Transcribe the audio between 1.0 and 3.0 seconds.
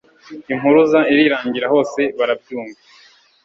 irirangira hose barayumva